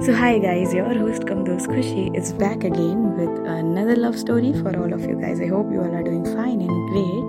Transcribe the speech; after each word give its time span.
So, 0.00 0.12
hi 0.12 0.38
guys, 0.38 0.74
your 0.74 0.92
host 0.92 1.22
Kamdos 1.22 1.66
Khushi 1.66 2.16
is 2.16 2.32
back 2.32 2.64
again 2.64 3.16
with 3.16 3.46
another 3.46 3.96
love 3.96 4.18
story 4.18 4.52
for 4.52 4.76
all 4.76 4.92
of 4.92 5.02
you 5.02 5.14
guys. 5.14 5.40
I 5.40 5.46
hope 5.46 5.70
you 5.70 5.80
all 5.80 5.94
are 5.94 6.02
doing 6.02 6.24
fine 6.24 6.60
and 6.60 6.88
great. 6.90 7.26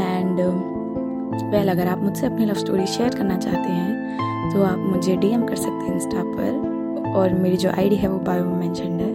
And 0.00 0.40
um, 0.40 1.50
well, 1.50 1.68
अगर 1.68 1.88
आप 1.88 2.02
मुझसे 2.02 2.26
अपनी 2.26 2.46
love 2.46 2.54
story 2.54 2.86
share 2.86 3.14
करना 3.14 3.36
चाहते 3.38 3.68
हैं 3.68 4.52
तो 4.52 4.62
आप 4.62 4.78
मुझे 4.78 5.16
डीएम 5.16 5.46
कर 5.46 5.56
सकते 5.56 5.84
हैं 5.84 5.94
इंस्टा 5.94 6.22
पर 6.24 7.12
और 7.16 7.34
मेरी 7.42 7.56
जो 7.56 7.70
आईडी 7.70 7.96
है 7.96 8.08
वो 8.08 8.18
बायो 8.28 8.44
में 8.44 8.56
मैंशन 8.56 9.00
है 9.00 9.12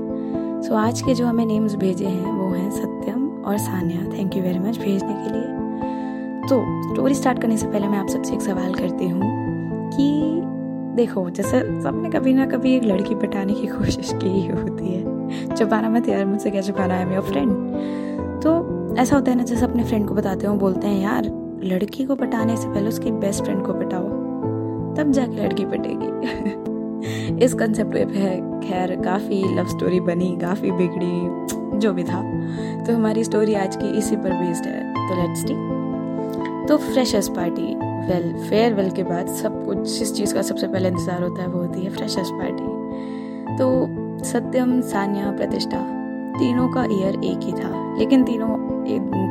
सो 0.62 0.70
so, 0.70 0.80
आज 0.80 1.02
के 1.02 1.14
जो 1.14 1.26
हमें 1.26 1.46
नेम्स 1.46 1.76
भेजे 1.86 2.06
हैं 2.06 2.32
वो 2.32 2.50
हैं 2.54 2.70
सत्यम 2.72 3.28
और 3.46 3.58
Sanya 3.60 4.04
thank 4.18 4.36
you 4.36 4.44
very 4.44 4.60
much 4.60 4.78
भेजने 4.78 5.14
के 5.14 5.34
लिए 5.34 6.48
तो 6.50 6.64
स्टोरी 6.92 7.16
स्टार्ट 7.16 7.42
करने 7.42 7.58
से 7.58 7.68
पहले 7.68 7.88
मैं 7.88 7.98
आप 7.98 8.10
सबसे 8.10 8.36
एक 8.36 8.42
सवाल 8.42 8.74
करती 8.76 9.08
हूँ 9.08 9.36
कि 9.90 10.08
देखो, 10.98 11.30
जैसे 11.30 11.82
सबने 11.82 12.10
कभी 12.10 12.34
ना 12.34 12.46
कभी 12.46 12.76
एक 12.76 12.84
लड़की 12.84 13.16
पटाने 13.16 13.54
की 13.54 13.68
कोशिश 13.68 14.14
की 14.14 14.30
ही 14.30 14.48
होती 14.48 14.88
है। 14.88 15.18
छुपाना 15.56 15.90
मत 15.90 16.10
यार, 16.10 16.26
मुझसे 16.26 16.52
क्या 16.52 16.62
छुपाना 16.62 16.94
है? 16.94 17.06
मेरा 17.06 17.22
फ्रेंड 17.22 17.52
तो 18.42 18.78
ऐसा 18.96 19.16
होता 19.16 19.32
है 19.32 19.38
ना, 19.38 19.44
जैसे 19.44 19.66
अपने 19.66 19.84
फ्रेंड 19.84 20.08
को 20.08 20.14
बताते 20.14 20.48
हो, 20.48 20.56
बोलते 20.56 20.88
हैं, 20.88 21.04
यार, 21.04 21.26
लड़की 21.64 22.06
को 22.06 22.16
पटाने 22.16 22.58
से 22.58 22.68
पहले 22.68 22.88
उसके 22.88 23.12
बेस्ट 23.12 23.44
फ्रेंड 23.44 23.66
को 23.66 23.74
पटाओ, 23.74 24.04
तब 24.96 25.12
जाके 25.12 25.44
लड़की 25.44 25.66
पटेगी। 25.66 26.08
इस 27.46 27.54
कंसेप्ट 27.54 27.96
है 27.96 28.60
खैर, 28.62 29.02
काफ़ी 29.02 29.56
लव 29.56 29.68
स्टोरी 29.68 30.00
बनी, 30.00 30.38
काफ़ी 30.42 30.72
बिगड़ी, 30.72 31.48
जो 31.78 31.94
भी 31.94 32.04
था। 32.04 32.22
तो 32.84 32.96
हमारी 32.96 33.24
स्टोरी 33.24 33.54
आज 33.54 33.76
की 33.76 33.98
इसी 33.98 34.16
पर 34.16 34.34
बेस्ड 34.34 34.66
है। 34.66 34.94
तो 34.94 35.22
लेट्स 35.22 35.44
टी 35.44 35.78
तो 36.68 36.78
फ्रेशर्स 36.78 37.30
पार्टी 37.30 37.87
वेल 38.08 38.34
फेयरवेल 38.40 38.90
के 38.92 39.04
बाद 39.04 39.28
सब 39.36 39.64
कुछ, 39.66 39.78
जिस 39.90 40.14
चीज़ 40.16 40.34
का 40.34 40.42
सबसे 40.42 40.68
पहले 40.68 40.90
इंतज़ार 40.90 41.24
होता 41.24 41.42
है 41.42 41.48
वो 41.48 41.62
होती 41.62 41.82
है 41.82 41.90
फ्रेशर्स 41.92 42.30
पार्टी 42.32 43.56
तो 43.58 43.68
सत्यम, 44.26 44.80
सानिया, 44.84 45.32
प्रतिष्ठा, 45.32 45.80
तीनों 46.34 46.68
का 46.70 46.84
ईयर 46.92 47.20
एक 47.24 47.40
ही 47.42 47.52
था। 47.54 47.70
लेकिन 47.98 48.24
तीनों 48.24 48.56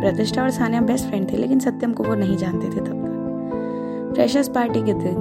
प्रतिष्ठा 0.00 0.42
और 0.42 0.50
सानिया 0.50 0.80
बेस्ट 0.82 1.06
फ्रेंड 1.06 1.30
थे, 1.32 1.36
लेकिन 1.36 1.58
सत्यम 1.60 1.92
को 1.92 2.04
वो 2.04 2.14
नहीं 2.14 2.36
जानते 2.36 2.66
थे 2.66 2.80
तब 2.80 2.96
तक। 2.96 4.12
फ्रेशर्स 4.14 4.48
पार्टी 4.48 4.82
के 4.82 4.92
दिन 4.94 5.14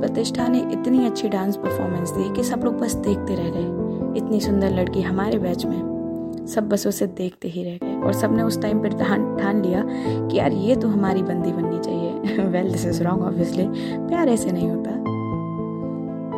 प्रतिष्ठा 0.00 0.46
ने 0.48 0.58
इतनी 0.72 1.06
अच्छी 1.06 1.28
डांस 1.28 1.56
परफॉर्मेंस 1.56 2.10
दी 2.10 2.32
कि 2.34 2.42
सब 2.44 2.64
लोग 2.64 2.78
बस 2.80 2.94
देखते 3.06 3.34
रह 3.34 3.50
गए। 3.50 4.18
इतनी 4.18 4.40
सुंदर 4.40 4.70
लड़की 4.70 5.02
हमारे 5.02 5.38
बैच 5.38 5.64
में 5.66 6.46
सब 6.46 6.68
बस 6.68 6.86
उसे 6.86 7.06
देखते 7.18 7.48
ही 7.48 7.64
रह 7.64 7.78
गए। 7.82 8.00
और 8.00 8.12
सबने 8.12 8.42
उस 8.42 8.60
टाइम 8.62 8.78
पर 8.78 8.98
ठान 9.38 9.62
लिया 9.62 9.82
कि 9.86 10.38
यार 10.38 10.52
ये 10.52 10.76
तो 10.76 10.88
हमारी 10.88 11.22
बंदी 11.22 11.52
बननी 11.52 11.78
चाहिए। 11.78 12.03
Well 12.32 12.72
this 12.72 12.86
is 12.86 13.02
wrong 13.02 13.22
obviously 13.22 13.66
प्यार 14.08 14.28
ऐसे 14.28 14.52
नहीं 14.52 14.70
होता। 14.70 14.90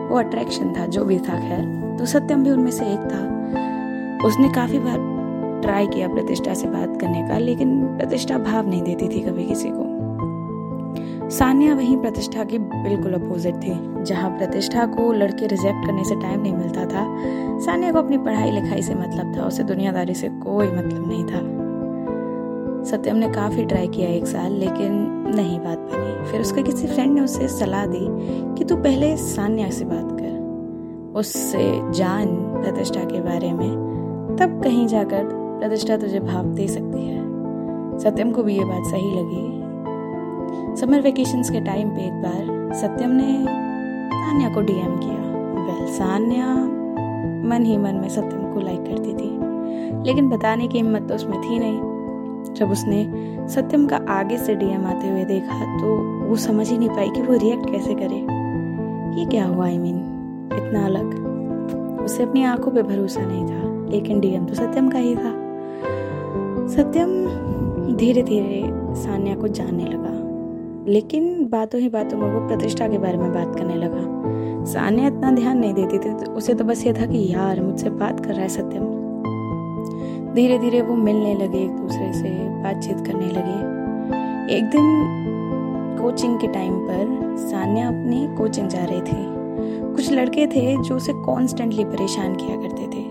वो 0.08 0.18
अट्रैक्शन 0.18 0.72
था, 0.72 0.86
जो 0.86 1.04
भी 1.04 1.18
था, 1.18 1.48
खैर। 1.48 1.96
तो 1.98 2.06
सत्यम 2.06 2.44
भी 2.44 2.50
उनमें 2.50 2.70
से 2.70 2.84
एक 2.84 2.98
था। 2.98 3.36
उसने 4.26 4.48
काफ़ी 4.48 4.78
बार 4.78 5.16
ट्राई 5.62 5.86
किया 5.86 6.08
प्रतिष्ठा 6.08 6.54
से 6.54 6.66
बात 6.66 7.00
करने 7.00 7.28
का, 7.28 7.38
लेकिन 7.38 7.86
प्रतिष्ठा 7.86 8.38
भाव 8.38 8.68
नहीं 8.68 8.82
देती 8.82 9.08
थी 9.08 9.20
कभी 9.20 9.44
किसी 9.44 9.68
को। 9.72 9.86
सानिया 11.30 11.74
वहीं 11.74 11.96
प्रतिष्ठा 11.96 12.44
की 12.44 12.58
बिल्कुल 12.58 13.12
अपोजिट 13.12 13.54
थी, 13.54 14.04
जहाँ 14.04 14.30
प्रतिष्ठा 14.30 14.86
को 14.86 15.12
लड़के 15.12 15.46
रिजेक्ट 15.46 15.86
करने 15.86 16.04
से 16.04 16.14
टाइम 16.14 16.40
नहीं 16.40 16.52
मिलता 16.52 16.84
था। 16.84 17.16
सानिया 17.58 17.92
को 17.92 17.98
अपनी 17.98 18.18
पढ़ाई 18.18 18.50
लिखाई 18.50 18.82
से 18.82 18.94
मतलब 18.94 19.36
था, 19.36 19.46
उसे 19.46 19.62
दुनियादारी 19.62 20.14
से 20.14 20.28
कोई 20.28 20.66
मतलब 20.66 21.08
नहीं 21.08 21.24
था। 21.24 21.65
सत्यम 22.86 23.16
ने 23.16 23.28
काफ़ी 23.28 23.64
ट्राई 23.64 23.88
किया 23.88 24.08
एक 24.08 24.26
साल, 24.26 24.52
लेकिन 24.52 24.92
नहीं 25.36 25.58
बात 25.60 25.78
बनी। 25.78 26.30
फिर 26.30 26.40
उसके 26.40 26.62
किसी 26.62 26.86
फ्रेंड 26.86 27.14
ने 27.14 27.20
उसे 27.20 27.48
सलाह 27.48 27.86
दी 27.86 28.06
कि 28.58 28.64
तू 28.64 28.76
पहले 28.76 29.16
सान्या 29.16 29.70
से 29.70 29.84
बात 29.84 30.12
कर, 30.12 30.34
उससे 31.18 31.64
जान 31.92 32.26
प्रतिष्ठा 32.54 33.04
के 33.04 33.20
बारे 33.20 33.52
में। 33.52 34.36
तब 34.38 34.60
कहीं 34.62 34.86
जाकर 34.86 35.24
प्रतिष्ठा 35.58 35.96
तुझे 35.96 36.20
भाव 36.20 36.44
दे 36.46 36.66
सकती 36.68 37.06
है। 37.06 37.98
सत्यम 37.98 38.30
को 38.32 38.42
भी 38.42 38.56
ये 38.56 38.64
बात 38.64 38.84
सही 38.84 39.10
लगी। 39.10 40.76
समर 40.76 41.00
वेकेशंस 41.00 41.50
के 41.50 41.60
टाइम 41.60 41.90
पे 41.90 42.02
एक 42.02 42.22
बार 42.22 42.74
सत्यम 42.74 43.10
ने 43.10 43.32
सान्या 44.12 44.54
को 44.54 44.60
डीएम 44.60 44.96
किया। 44.96 45.20
वेल 45.64 45.86
सान्या 45.94 46.54
मन 47.48 47.64
ही 47.64 47.76
मन 47.76 47.94
में 47.94 48.08
सत्यम 48.08 48.52
को 48.54 48.60
लाइक 48.60 48.80
करती 48.80 49.14
थी, 49.14 49.30
लेकिन 50.04 50.28
बताने 50.28 50.68
की 50.68 50.78
हिम्मत 50.78 51.08
तो 51.08 51.14
उसमें 51.14 51.40
थी 51.40 51.58
नहीं। 51.58 51.95
जब 52.54 52.70
उसने 52.70 53.04
सत्यम 53.48 53.86
का 53.86 53.96
आगे 54.08 54.36
से 54.38 54.54
डीएम 54.54 54.86
आते 54.86 55.08
हुए 55.08 55.24
देखा 55.24 55.60
तो 55.78 55.96
वो 56.28 56.36
समझ 56.36 56.68
ही 56.70 56.78
नहीं 56.78 56.88
पाई 56.88 57.08
कि 57.08 57.22
वो 57.22 57.34
रिएक्ट 57.34 57.70
कैसे 57.70 57.94
करे। 57.94 58.16
ये 59.20 59.26
क्या 59.26 59.44
हुआ 59.44 59.66
आई 59.66 59.76
I 59.76 59.80
मीन 59.80 59.94
mean, 59.94 60.66
इतना 60.66 60.84
अलग। 60.86 62.02
उसे 62.04 62.22
अपनी 62.22 62.44
आँखों 62.44 62.70
पे 62.70 62.82
भरोसा 62.82 63.20
नहीं 63.20 63.44
था 63.46 63.90
लेकिन 63.90 64.20
डीएम 64.20 64.46
तो 64.46 64.54
सत्यम 64.54 64.88
का 64.88 64.98
ही 64.98 65.14
था। 65.16 65.32
सत्यम 66.66 67.94
धीरे 67.96 68.22
धीरे 68.22 68.62
सान्या 68.96 69.34
को 69.34 69.48
जानने 69.48 69.84
लगा 69.84 70.14
लेकिन 70.92 71.48
बातों 71.48 71.80
ही 71.80 71.88
बातों 71.88 72.18
में 72.18 72.30
वो 72.32 72.46
प्रतिष्ठा 72.48 72.88
के 72.88 72.98
बारे 72.98 73.18
में 73.18 73.32
बात 73.34 73.54
करने 73.56 73.74
लगा। 73.74 74.64
सानिया 74.72 75.06
इतना 75.06 75.30
ध्यान 75.30 75.58
नहीं 75.58 75.74
देती 75.74 75.98
थी 75.98 76.12
तो 76.14 76.32
उसे 76.32 76.54
तो 76.54 76.64
बस 76.64 76.86
ये 76.86 76.92
था 76.92 77.06
कि 77.06 77.26
यार 77.32 77.60
मुझसे 77.62 77.90
बात 77.90 78.20
कर 78.20 78.32
रहा 78.32 78.42
है 78.42 78.48
सत्यम। 78.48 78.84
धीरे 80.36 80.58
धीरे 80.58 80.80
वो 80.82 80.94
मिलने 80.94 81.34
लगे, 81.34 81.58
एक 81.58 81.70
दूसरे 81.70 82.12
से 82.12 82.28
बातचीत 82.62 82.96
करने 83.06 83.26
लगे। 83.26 84.56
एक 84.56 84.64
दिन 84.64 85.96
कोचिंग 86.00 86.38
के 86.40 86.46
टाइम 86.46 86.74
पर 86.78 87.36
सानिया 87.40 87.86
अपनी 87.88 88.36
कोचिंग 88.38 88.68
जा 88.68 88.84
रही 88.84 89.00
थी। 89.00 89.94
कुछ 89.94 90.10
लड़के 90.12 90.46
थे 90.46 90.76
जो 90.82 90.96
उसे 90.96 91.12
कॉन्स्टेंटली 91.12 91.84
परेशान 91.84 92.34
किया 92.34 92.56
करते 92.56 92.86
थे। 92.86 93.04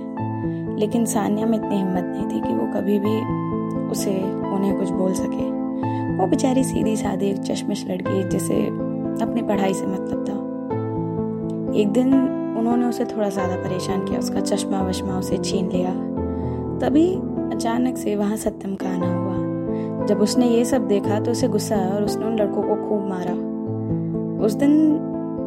लेकिन 0.79 1.05
सानिया 1.05 1.45
में 1.45 1.57
इतनी 1.57 1.75
हिम्मत 1.75 2.03
नहीं 2.03 2.25
थी 2.25 2.47
कि 2.47 2.53
वो 2.53 2.71
कभी 2.73 2.99
भी 2.99 3.17
उसे 3.91 4.15
उन्हें 4.55 4.77
कुछ 4.79 4.89
बोल 4.89 5.13
सके। 5.13 5.49
वो 6.17 6.27
बेचारी 6.27 6.63
सीधी 6.63 6.95
सादी 6.95 7.29
एक 7.29 7.39
चश्मिश 7.41 7.85
लड़की 7.89 8.23
जिसे 8.29 8.65
अपनी 9.25 9.41
पढ़ाई 9.41 9.73
से 9.73 9.85
मतलब 9.85 10.25
था। 10.29 11.77
एक 11.79 11.91
दिन 11.91 12.13
उन्होंने 12.57 12.85
उसे 12.85 13.05
थोड़ा 13.05 13.29
ज़्यादा 13.29 13.55
परेशान 13.55 14.05
किया, 14.05 14.19
उसका 14.19 14.41
चश्मा 14.41 14.81
वश्मा 14.81 15.17
उसे 15.19 15.37
छीन 15.37 15.71
लिया। 15.71 16.14
तभी 16.81 17.15
अचानक 17.55 17.97
से 17.97 18.15
वहाँ 18.15 18.35
सत्यम 18.35 18.75
का 18.75 18.89
आना 18.89 19.15
हुआ। 19.15 20.05
जब 20.05 20.21
उसने 20.21 20.45
ये 20.47 20.65
सब 20.65 20.87
देखा 20.87 21.19
तो 21.19 21.31
उसे 21.31 21.47
गुस्सा 21.47 21.75
आया 21.75 21.89
और 21.89 22.03
उसने 22.03 22.25
उन 22.25 22.35
लड़कों 22.35 22.63
को 22.63 22.89
खूब 22.89 23.07
मारा। 23.09 23.33
उस 24.45 24.53
दिन 24.53 24.99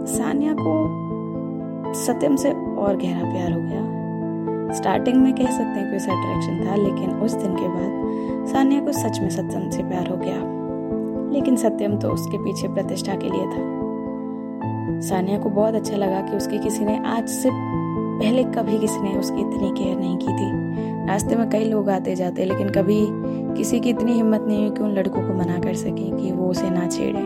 सानिया 0.07 0.57
को 0.61 0.75
सत्यम 1.95 2.37
से 2.37 2.51
और 2.53 2.97
गहरा 2.97 3.33
प्यार 3.33 3.53
हो 3.53 3.61
गया। 3.61 3.99
स्टार्टिंग 4.73 5.17
में 5.17 5.35
कह 5.35 5.51
सकते 5.51 5.81
हैं 5.81 5.91
कि 5.91 5.97
उसे 5.97 6.11
अट्रैक्शन 6.11 6.67
था, 6.67 6.75
लेकिन 6.75 7.11
उस 7.11 7.33
दिन 7.33 7.57
के 7.57 7.69
बाद 7.69 8.47
सानिया 8.47 8.81
को 8.81 8.93
सच 8.93 9.21
में 9.21 9.31
सत्यम 9.31 9.71
से 9.71 9.83
प्यार 9.83 10.09
हो 10.09 10.17
गया। 10.17 10.59
लेकिन 11.33 11.57
सत्यम 11.57 11.97
तो 11.97 12.09
उसके 12.09 12.39
पीछे 12.39 12.69
प्रतिष्ठा 12.69 13.15
के 13.15 13.31
लिए 13.31 13.47
था। 13.47 13.79
सानिया 15.01 15.39
को 15.39 15.51
बहुत 15.51 15.75
अच्छा 15.75 15.97
लगा 15.97 16.21
कि 16.21 16.37
उसकी 16.37 16.59
किसी 16.59 16.85
ने 16.85 16.99
आज 17.07 17.29
से 17.29 17.51
पहले 18.21 18.45
कभी 18.45 18.79
किसी 18.79 19.01
ने 19.01 19.19
उसकी 19.19 19.41
इतनी 19.41 19.85
केयर 19.85 19.97
नहीं 19.99 20.17
की 20.17 20.29
थी। 20.29 20.88
रास्ते 21.09 21.37
में 21.37 21.49
कई 21.51 21.65
लोग 21.65 21.89
आते 21.91 22.15
जाते 22.17 22.45
लेकिन 22.45 22.69
कभी 22.69 23.07
किसी 23.57 23.81
की 23.81 23.91
इतनी 23.91 24.13
हिम्मत 24.13 24.41
नहीं 24.41 24.59
हुई 24.59 24.71
कि 24.71 24.83
उन 24.83 24.95
लड़कों 24.95 25.21
को 25.23 25.35
मना 25.35 25.59
कर 25.59 25.75
सके 25.75 26.11
कि 26.17 26.33
वो 26.33 26.49
उसे 26.49 26.71
ना 26.71 26.87
छेड़े। 26.89 27.23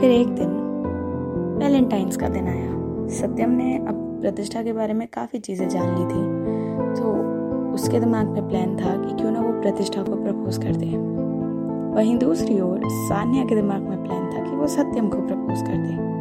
फिर 0.00 0.10
एक 0.10 0.28
दिन, 0.28 0.50
वैलेंटाइंस 1.58 2.16
का 2.16 2.28
दिन 2.28 2.46
आया। 2.46 3.06
सत्यम 3.08 3.50
ने 3.50 3.76
अब 3.78 4.18
प्रतिष्ठा 4.20 4.62
के 4.62 4.72
बारे 4.72 4.94
में 4.94 5.08
काफ़ी 5.08 5.38
चीज़ें 5.38 5.68
जान 5.68 5.88
ली 5.88 6.04
थी। 6.04 7.00
तो 7.00 7.12
उसके 7.74 8.00
दिमाग 8.00 8.26
में 8.26 8.48
प्लान 8.48 8.76
था 8.76 8.96
कि 9.06 9.16
क्यों 9.16 9.30
ना 9.30 9.40
वो 9.40 9.52
प्रतिष्ठा 9.62 10.02
को 10.02 10.22
प्रपोज 10.24 10.58
कर 10.58 10.76
दे। 10.76 10.86
वहीं 11.94 12.18
दूसरी 12.18 12.60
ओर, 12.60 12.80
सान्या 12.84 13.44
के 13.44 13.54
दिमाग 13.54 13.82
में 13.82 14.04
प्लान 14.04 14.30
था 14.30 14.50
कि 14.50 14.56
वो 14.56 14.66
सत्यम 14.66 15.08
को 15.08 15.16
प्रपोज 15.16 15.62
कर 15.62 15.76
दे। 15.76 16.17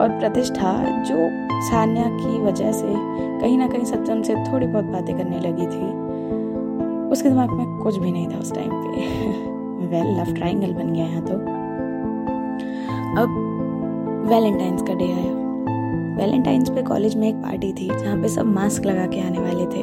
और 0.00 0.18
प्रतिष्ठा 0.18 0.72
जो 1.02 1.16
सान्या 1.62 2.04
की 2.04 2.38
वजह 2.42 2.72
से 2.72 2.94
कहीं 3.40 3.58
ना 3.58 3.66
कहीं 3.68 3.84
सत्यम 3.84 4.22
से 4.22 4.34
थोड़ी 4.34 4.66
बहुत 4.66 4.84
बातें 4.84 5.16
करने 5.18 5.40
लगी 5.40 5.66
थी। 5.66 5.90
उसके 7.12 7.28
दिमाग 7.28 7.50
में 7.50 7.78
कुछ 7.78 7.96
भी 7.96 8.12
नहीं 8.12 8.26
था 8.28 8.38
उस 8.38 8.52
टाइम 8.54 8.70
पे। 8.70 9.86
वेल 9.88 10.08
लव 10.18 10.34
ट्राइंगल 10.34 10.72
बन 10.72 10.92
गया 10.92 11.04
यहाँ 11.04 11.22
तो। 11.22 11.34
अब 13.22 13.28
वैलेंटाइंस 14.28 14.82
का 14.82 14.94
डे 14.94 15.12
आया। 15.12 15.32
वैलेंटाइंस 16.16 16.70
पे 16.70 16.82
कॉलेज 16.82 17.14
में 17.16 17.28
एक 17.28 17.36
पार्टी 17.36 17.72
थी 17.72 17.88
जहाँ 17.88 18.16
पे 18.22 18.28
सब 18.28 18.46
मास्क 18.46 18.84
लगा 18.84 19.06
के 19.06 19.20
आने 19.20 19.38
वाले 19.38 19.64
थे। 19.66 19.82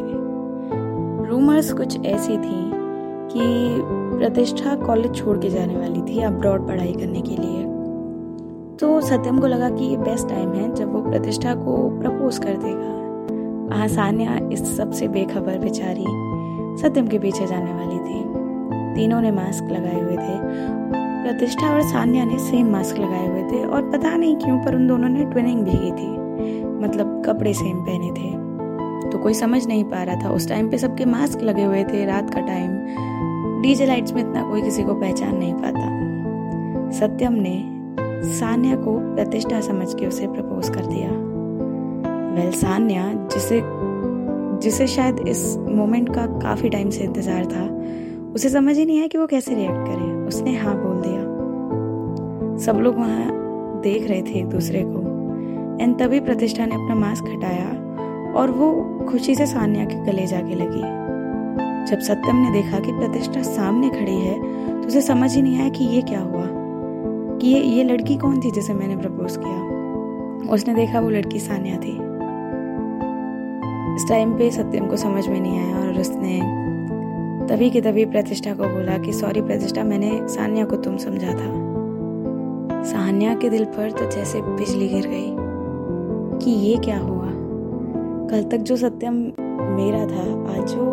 रूमर्स 1.30 1.72
कुछ 1.74 2.06
ऐसी 2.06 2.38
थी 2.38 2.60
कि 3.32 3.42
प्रतिष्ठा 4.18 4.76
कॉलेज 4.76 5.16
छोड़ 5.16 5.38
के 5.38 5.50
जाने 5.50 5.76
वाली 5.76 6.02
थी 6.02 6.20
अब्रॉड 6.24 6.68
पढ़ाई 6.68 6.94
करने 6.94 7.22
के 7.22 7.36
लिए। 7.36 7.49
सत्यम 9.10 9.40
को 9.40 9.48
लगा 9.48 9.70
कि 9.70 9.86
ये 9.86 9.98
बेस्ट 9.98 10.30
टाइम 10.30 10.54
है 10.54 10.76
जब 10.76 10.94
वो 10.94 11.02
प्रतिष्ठा 11.02 11.56
को 11.56 12.00
प्रपोज 12.00 12.38
कर 12.38 12.58
देगा। 12.58 13.84
आसानिया 13.84 14.50
इस 14.52 14.78
सबसे 14.78 15.08
बेखबर 15.08 15.58
बेचारी 15.58 16.06
सत्यम 16.82 17.08
के 17.08 17.20
पीछे 17.20 17.48
जाने 17.48 17.74
वाली 17.74 18.00
थी। 18.00 18.20
तीनों 18.96 19.22
ने 19.22 19.32
मास्क 19.32 19.64
लगाए 19.72 20.02
हुए 20.02 20.18
थे। 20.18 20.38
प्रतिष्ठा 21.24 21.70
और 21.70 21.82
सान्या 21.82 22.26
ने 22.26 22.40
सेम 22.40 22.70
मास्क 22.70 22.98
लगाए 22.98 23.28
हुए 23.28 23.44
थे 23.44 23.66
और 23.66 23.90
पता 23.92 24.16
नहीं 24.16 24.36
क्यों, 24.36 24.58
पर 24.60 24.76
उन 24.76 24.88
दोनों 24.88 25.10
ने 25.10 25.26
ट्विनिंग 25.26 25.62
भी 25.62 25.72
की 25.72 25.92
थी। 25.92 26.08
मतलब 26.66 27.24
कपड़े 27.26 27.54
सेम 27.54 27.78
पहने 27.78 28.08
थे। 28.08 28.32
तो 29.10 29.18
कोई 29.18 29.34
समझ 29.34 29.68
नहीं 29.68 29.84
पा 29.84 30.04
रहा 30.04 30.16
था। 30.16 30.30
उस 30.30 30.50
टाइम 30.50 30.70
पे 30.70 30.78
सबके 30.78 31.06
मास्क 31.06 31.42
लगे 31.42 31.64
हुए 31.64 31.84
थे। 31.84 32.06
रात 32.06 32.34
का 32.34 32.42
टाइम 32.42 32.72
डीजे 33.62 33.86
लाइट्स 33.86 34.14
में 34.14 34.22
इतना 34.22 34.50
कोई 34.50 34.62
किसी 34.62 34.84
को 34.84 34.94
पहचान 34.94 35.38
नहीं 35.38 35.54
पाता। 35.54 35.88
सत्यम 36.92 37.34
ने 37.34 37.79
सान्या 38.24 38.76
को 38.76 38.98
प्रतिष्ठा 39.16 39.60
समझ 39.62 39.94
के 39.94 40.08
उसे 40.08 40.28
प्रपोज 40.28 40.70
कर 40.70 40.86
दिया। 40.86 41.10
वेल, 42.36 42.52
सान्या, 42.52 43.12
जिसे 43.34 43.62
जिसे 44.60 44.88
शायद 44.88 45.20
इस 45.28 45.58
मोमेंट 45.58 46.10
का 46.16 46.26
काफ़ी 46.40 46.70
टाइम 46.70 46.90
से 46.90 47.04
इंतज़ार 47.04 47.46
था, 47.46 47.66
उसे 48.34 48.50
समझ 48.50 48.78
ही 48.78 48.86
नहीं 48.86 48.98
आया 49.00 49.08
कि 49.08 49.18
वो 49.18 49.28
कैसे 49.28 49.56
रिएक्ट 49.56 49.88
करे। 49.88 50.28
उसने 50.28 50.56
हाँ 50.56 50.76
बोल 50.78 51.02
दिया। 51.02 52.58
सब 52.66 52.80
लोग 52.80 52.96
वहाँ 52.96 53.82
देख 53.84 54.08
रहे 54.08 54.22
थे 54.22 54.40
एक 54.40 54.48
दूसरे 54.48 54.84
को। 54.86 55.00
एंड 55.84 55.98
तभी 56.00 56.20
प्रतिष्ठा 56.20 56.66
ने 56.66 56.76
अपना 56.76 56.96
मास्क 56.96 57.26
हटाया 57.26 57.70
और 58.40 58.52
वो 58.52 58.72
खुशी 59.10 59.36
से 59.36 59.46
सान्या 59.46 59.86
के 59.86 59.96
गले 60.06 60.26
जाके 60.28 60.56
लगी। 60.56 60.82
जब 61.90 62.00
सत्यम 62.00 62.36
ने 62.36 62.52
देखा 62.52 62.80
कि 62.80 62.92
प्रतिष्ठा 62.92 63.42
सामने 63.44 63.90
खड़ी 63.90 64.16
है 64.16 64.36
तो 64.82 64.88
उसे 64.88 65.02
समझ 65.02 65.36
ही 65.36 65.42
नहीं 65.42 65.60
आया 65.60 65.70
कि 65.70 65.86
ये 65.86 66.02
क्या 66.02 66.20
हुआ। 66.20 66.39
कि 67.42 67.48
ये 67.48 67.60
ये 67.60 67.84
लड़की 67.84 68.16
कौन 68.16 68.42
थी 68.42 68.52
जिसे 68.52 68.74
मैंने 68.74 68.96
प्रपोज 68.98 69.38
किया? 69.38 69.80
उसने 70.54 70.74
देखा 70.74 71.00
वो 71.00 71.10
लड़की 71.10 71.40
सान्या 71.40 71.78
थी। 71.78 72.10
इस 73.96 74.10
टाइम 74.10 74.38
पे 74.38 74.52
सत्यम 74.52 74.88
को 74.88 74.96
समझ 74.96 75.28
में 75.28 75.40
नहीं 75.40 75.60
आया 75.60 75.80
और 75.80 76.00
उसने 76.00 76.40
तभी 77.48 77.70
के 77.70 77.82
तभी 77.82 78.06
प्रतिष्ठा 78.06 78.54
को 78.54 78.64
बोला 78.64 78.98
कि 78.98 79.14
सॉरी 79.14 79.42
प्रतिष्ठा, 79.42 79.84
मैंने 79.84 80.20
सान्या 80.24 80.66
को 80.66 80.76
तुम 80.76 80.98
समझा 80.98 81.34
था। 81.34 81.70
सान्या 82.84 83.36
के 83.36 83.50
दिल 83.50 83.66
पर 83.66 83.92
तो 83.92 84.12
जैसे 84.12 84.42
बिजली 84.42 84.88
गिर 84.88 85.08
गई 85.08 85.36
कि 86.46 86.52
ये 86.52 86.78
क्या 86.78 87.00
हुआ? 87.00 87.30
कल 88.30 88.44
तक 88.44 88.58
जो 88.58 88.78
सत्यम 88.78 89.14
मेरा 89.76 90.06
था, 90.06 90.60
आज 90.62 90.76
वो 90.76 90.92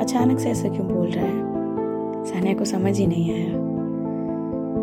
अचानक 0.00 0.38
से 0.38 0.48
ऐसा 0.48 0.68
क्यों 0.68 0.88
बोल 0.88 1.06
रहा 1.06 1.24
है? 1.24 2.24
सानिया 2.24 2.54
को 2.54 2.64
समझ 2.64 2.98
ही 2.98 3.06
नहीं 3.06 3.34
आया। 3.34 3.65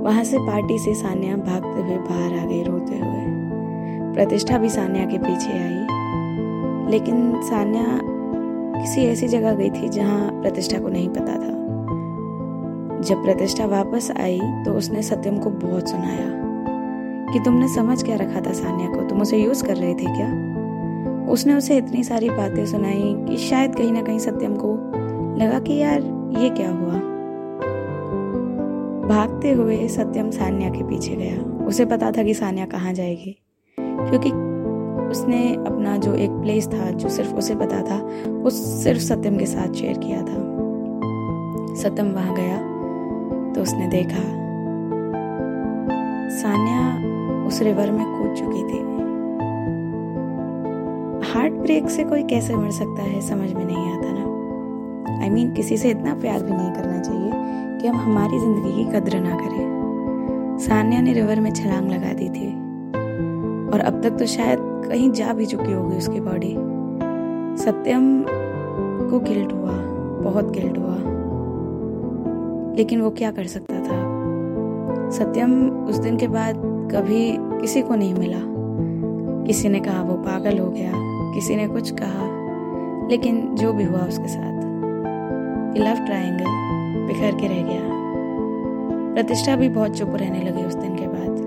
वहाँ 0.04 0.24
से 0.24 0.38
पार्टी 0.38 0.80
से 0.80 0.94
सान्या 0.94 1.36
भागते 1.36 1.82
हुए 1.82 1.98
बाहर 1.98 2.40
आ 2.40 2.46
गई 2.46 2.64
रोते 2.64 2.94
हुए। 2.94 3.24
प्रतिष्ठा 4.14 4.58
भी 4.58 4.70
सान्या 4.70 5.06
के 5.06 5.18
पीछे 5.18 5.52
आई। 5.52 5.88
लेकिन 6.92 7.42
सान्या 7.42 8.00
किसी 8.82 9.02
ऐसी 9.02 9.28
जगह 9.28 9.54
गई 9.54 9.70
थी 9.70 9.90
जहाँ 9.90 10.42
प्रतिष्ठा 10.42 10.80
को 10.80 10.88
नहीं 10.88 11.10
पता 11.10 11.34
था। 11.34 11.54
जब 13.02 13.24
प्रतिष्ठा 13.24 13.66
वापस 13.66 14.12
आई 14.20 14.40
तो 14.40 14.72
उसने 14.72 15.02
सत्यम 15.02 15.38
को 15.38 15.50
बहुत 15.50 15.90
सुनाया 15.90 16.44
कि 17.34 17.40
तुमने 17.40 17.68
समझ 17.68 18.04
क्या 18.04 18.16
रखा 18.16 18.42
था 18.42 18.54
सानिया 18.54 18.90
को? 18.90 19.02
तुम 19.02 19.22
उसे 19.22 19.38
यूज़ 19.38 19.66
कर 19.66 19.76
रहे 19.76 19.94
थे 19.94 20.06
क्या? 20.06 20.54
उसने 21.32 21.54
उसे 21.54 21.78
इतनी 21.78 22.04
सारी 22.04 22.30
बातें 22.30 22.66
सुनाई 22.66 23.16
कि 23.30 23.38
शायद 23.38 23.76
कहीं 23.76 23.92
ना 23.92 24.02
कहीं 24.02 24.20
सत्यम 24.20 24.56
को 24.56 24.74
लगा 25.44 25.60
कि 25.60 25.74
यार, 25.74 26.02
ये 26.38 26.50
क्या 26.50 26.72
हुआ? 26.72 27.13
भागते 29.04 29.52
हुए 29.52 29.88
सत्यम 29.88 30.30
सान्या 30.32 30.70
के 30.70 30.84
पीछे 30.84 31.16
गया। 31.16 31.66
उसे 31.66 31.86
पता 31.86 32.12
था 32.12 32.24
कि 32.24 32.34
सान्या 32.34 32.66
कहाँ 32.66 32.94
जाएगी 32.94 33.38
क्योंकि 33.78 34.32
उसने 35.10 35.56
अपना 35.56 35.98
जो 35.98 36.14
एक 36.16 36.32
प्लेस 36.32 36.68
था 36.68 36.90
जो 36.92 37.10
सिर्फ़ 37.10 37.36
उसे 37.36 37.56
पता 37.56 37.82
था 37.82 37.98
वो 38.28 38.50
सिर्फ़ 38.50 39.02
सत्यम 39.02 39.38
के 39.38 39.46
साथ 39.46 39.74
शेयर 39.74 39.98
किया 39.98 40.22
था। 40.22 40.40
सत्यम 41.76 42.06
वहाँ 42.06 42.36
गया 42.36 42.58
तो 43.54 43.62
उसने 43.62 43.88
देखा 43.88 44.24
सान्या 46.30 46.82
उस 47.48 47.62
रिवर 47.62 47.92
में 47.92 48.06
कूद 48.06 48.36
चुकी 48.36 48.64
थी। 48.64 48.94
हार्ट 51.32 51.54
ब्रेक 51.54 51.90
से 51.90 52.04
कोई 52.04 52.24
कैसे 52.24 52.56
मर 52.56 52.72
सकता 52.72 53.04
है 53.04 53.22
समझ 53.22 53.54
में 53.54 53.66
नहीं 53.66 53.92
आता 53.92 54.12
ना। 54.12 55.22
आई 55.22 55.30
I 55.30 55.34
मीन 55.34 55.46
mean, 55.46 55.56
किसी 55.56 55.78
से 55.78 55.90
इतना 55.90 56.14
प्यार 56.14 56.44
भी 56.44 56.52
नहीं 56.52 56.72
करना 56.72 57.00
चाहिए 57.00 57.32
कि 57.84 57.90
हम 57.90 57.96
हमारी 57.96 58.40
ज़िंदगी 58.40 58.72
की 58.72 58.92
कद्र 58.92 59.20
ना 59.20 59.36
करें। 59.36 60.58
सान्या 60.60 61.02
ने 61.02 61.14
रिवर 61.14 61.40
में 61.40 61.54
छलांग 61.54 61.92
लगा 61.92 62.14
दी 62.14 62.30
थी। 62.30 62.48
और 63.74 63.80
अब 63.80 64.02
तक 64.04 64.10
तो 64.10 64.26
शायद 64.26 64.60
कहीं 64.62 65.12
जा 65.12 65.34
भी 65.34 65.46
चुकी 65.46 65.72
होगी 65.72 65.98
उसकी 65.98 66.20
बॉडी। 66.20 66.54
सत्यम 67.64 68.26
को 69.10 69.20
गिल्ट 69.20 69.54
हुआ, 69.54 69.72
बहुत 70.32 70.52
गिल्ट 70.52 70.78
हुआ। 70.78 70.96
लेकिन 72.78 73.02
वो 73.02 73.10
क्या 73.10 73.32
कर 73.32 73.44
सकता 73.44 73.76
था? 73.76 73.98
सत्यम 75.10 75.70
उस 75.70 75.98
दिन 75.98 76.18
के 76.18 76.28
बाद 76.28 76.56
कभी 76.96 77.38
किसी 77.40 77.82
को 77.82 77.96
नहीं 77.96 78.14
मिला। 78.14 78.40
किसी 79.48 79.70
ने 79.70 79.80
कहा 79.80 80.02
वो 80.02 80.14
पागल 80.14 80.60
हो 80.60 80.70
गया, 80.70 80.92
किसी 81.34 81.56
ने 81.56 81.68
कुछ 81.68 81.92
कहा, 81.92 82.28
लेकिन 83.08 83.56
जो 83.56 83.74
भी 83.74 83.84
हुआ 83.84 84.00
उसके 84.00 84.28
साथ। 84.28 84.62
लव 85.78 86.06
ट्रायंगल 86.06 86.83
बिखर 87.08 87.36
के 87.36 87.48
रह 87.48 87.64
गया। 87.64 87.82
प्रतिष्ठा 89.14 89.56
भी 89.56 89.70
बहुत 89.70 89.98
चुप 89.98 90.16
रहने 90.16 90.42
लगी 90.44 90.64
उस 90.64 90.74
दिन 90.74 90.96
के 90.96 91.08
बाद। 91.08 91.38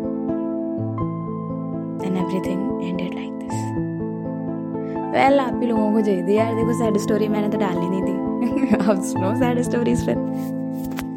And 2.06 2.17
everything 2.17 2.85
ended 2.85 3.14
like 3.14 3.32
this 3.32 3.53
well 5.12 5.41
आप 5.41 5.61
ही 5.62 5.67
लोगों 5.67 5.93
को 5.93 6.00
चाहिए 6.00 6.38
यार 6.38 6.55
देखो 6.55 6.79
सैड 6.79 6.97
स्टोरी 6.97 7.29
मैंने 7.29 7.49
तो 7.49 7.58
डालनी 7.58 7.88
नहीं 7.88 8.03
थी। 8.03 8.75
अब 8.91 9.03
सुनो 9.03 9.35
सैड 9.35 9.61
स्टोरीज 9.62 10.06
फिर। 10.06 10.17